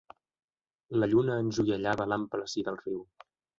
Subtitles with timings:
[1.03, 3.07] La lluna enjoiellava l'ample si del riu.